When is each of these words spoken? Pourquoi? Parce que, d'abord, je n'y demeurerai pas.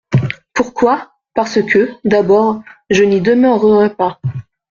Pourquoi? 0.55 1.11
Parce 1.35 1.61
que, 1.61 1.91
d'abord, 2.05 2.63
je 2.89 3.03
n'y 3.03 3.21
demeurerai 3.21 3.93
pas. 3.93 4.19